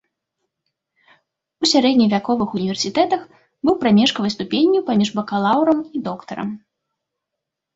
У 1.63 1.67
сярэдневяковых 1.71 2.49
універсітэтах 2.59 3.21
быў 3.69 3.75
прамежкавай 3.83 4.33
ступенню 4.37 4.79
паміж 4.89 5.09
бакалаўрам 5.19 5.79
і 5.99 6.03
доктарам. 6.09 6.49